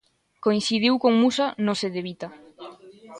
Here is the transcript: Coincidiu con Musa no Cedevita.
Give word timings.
Coincidiu 0.45 0.93
con 1.03 1.13
Musa 1.21 1.45
no 1.65 1.73
Cedevita. 1.81 2.27